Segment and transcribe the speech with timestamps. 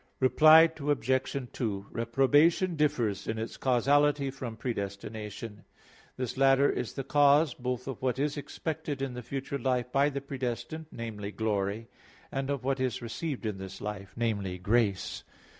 [0.19, 1.47] Reply Obj.
[1.53, 5.63] 2: Reprobation differs in its causality from predestination.
[6.17, 10.09] This latter is the cause both of what is expected in the future life by
[10.09, 11.87] the predestined namely, glory
[12.31, 15.23] and of what is received in this life namely, grace.